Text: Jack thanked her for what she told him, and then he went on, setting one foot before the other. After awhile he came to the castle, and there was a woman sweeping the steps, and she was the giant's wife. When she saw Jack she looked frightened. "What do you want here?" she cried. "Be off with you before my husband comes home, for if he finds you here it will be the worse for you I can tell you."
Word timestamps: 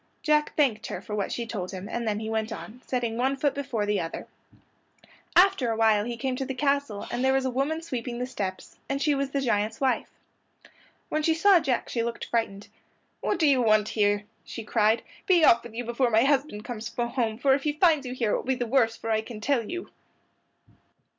Jack 0.23 0.55
thanked 0.55 0.87
her 0.87 0.99
for 0.99 1.13
what 1.13 1.31
she 1.31 1.45
told 1.45 1.69
him, 1.69 1.87
and 1.87 2.07
then 2.07 2.19
he 2.19 2.27
went 2.27 2.51
on, 2.51 2.81
setting 2.87 3.17
one 3.17 3.37
foot 3.37 3.53
before 3.53 3.85
the 3.85 3.99
other. 3.99 4.25
After 5.35 5.69
awhile 5.69 6.05
he 6.05 6.17
came 6.17 6.35
to 6.37 6.43
the 6.45 6.55
castle, 6.55 7.05
and 7.11 7.23
there 7.23 7.33
was 7.35 7.45
a 7.45 7.51
woman 7.51 7.83
sweeping 7.83 8.17
the 8.17 8.25
steps, 8.25 8.77
and 8.89 8.99
she 8.99 9.13
was 9.13 9.29
the 9.29 9.41
giant's 9.41 9.79
wife. 9.79 10.09
When 11.09 11.21
she 11.21 11.35
saw 11.35 11.59
Jack 11.59 11.87
she 11.87 12.01
looked 12.01 12.25
frightened. 12.25 12.67
"What 13.19 13.37
do 13.37 13.45
you 13.47 13.61
want 13.61 13.89
here?" 13.89 14.23
she 14.43 14.63
cried. 14.63 15.03
"Be 15.27 15.45
off 15.45 15.61
with 15.61 15.75
you 15.75 15.85
before 15.85 16.09
my 16.09 16.23
husband 16.23 16.65
comes 16.65 16.91
home, 16.95 17.37
for 17.37 17.53
if 17.53 17.61
he 17.61 17.73
finds 17.73 18.03
you 18.07 18.15
here 18.15 18.31
it 18.31 18.37
will 18.37 18.43
be 18.43 18.55
the 18.55 18.65
worse 18.65 18.97
for 18.97 19.11
you 19.11 19.17
I 19.17 19.21
can 19.21 19.39
tell 19.39 19.69
you." 19.69 19.91